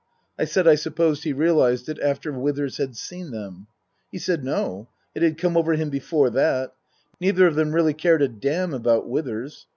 [0.39, 3.67] I said I supposed he realized it after Withers had seen them?
[4.11, 6.73] He said, No, it had come over him before that.
[7.19, 9.67] Neither of them really cared a damn about Withers.